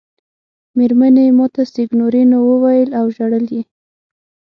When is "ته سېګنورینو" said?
1.53-2.37